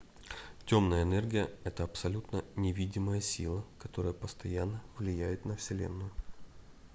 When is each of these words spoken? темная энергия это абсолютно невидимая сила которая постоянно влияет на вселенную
темная 0.65 1.03
энергия 1.03 1.47
это 1.63 1.83
абсолютно 1.83 2.43
невидимая 2.55 3.21
сила 3.21 3.63
которая 3.77 4.13
постоянно 4.13 4.81
влияет 4.97 5.45
на 5.45 5.55
вселенную 5.57 6.09